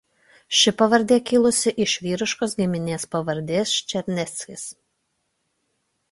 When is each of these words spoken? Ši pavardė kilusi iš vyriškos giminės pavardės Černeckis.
Ši 0.59 0.71
pavardė 0.81 1.17
kilusi 1.31 1.73
iš 1.83 1.91
vyriškos 2.05 2.57
giminės 2.61 3.05
pavardės 3.15 3.75
Černeckis. 3.93 4.65